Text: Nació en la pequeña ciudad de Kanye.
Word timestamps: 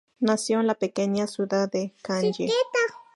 Nació 0.19 0.59
en 0.59 0.65
la 0.65 0.73
pequeña 0.73 1.27
ciudad 1.27 1.69
de 1.71 1.93
Kanye. 2.01 2.49